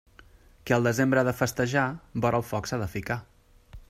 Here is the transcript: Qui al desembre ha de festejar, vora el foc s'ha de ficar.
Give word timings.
Qui 0.69 0.75
al 0.77 0.87
desembre 0.89 1.21
ha 1.23 1.27
de 1.27 1.33
festejar, 1.41 1.85
vora 2.25 2.41
el 2.43 2.47
foc 2.53 2.71
s'ha 2.71 2.81
de 2.85 2.89
ficar. 2.95 3.19